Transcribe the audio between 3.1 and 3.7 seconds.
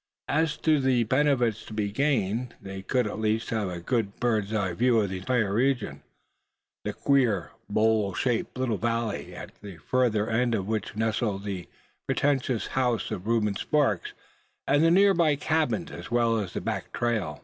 least have